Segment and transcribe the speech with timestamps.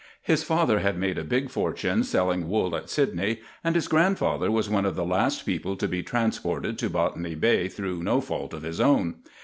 [0.23, 4.67] His father had made a big fortune selling wool at Sydney, and his grandfather was
[4.67, 8.63] one of the last people to be transported to Botany Bay through no fault of
[8.63, 9.17] his own.